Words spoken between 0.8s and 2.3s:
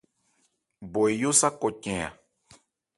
Bɔ eyó sâ kɔcn a.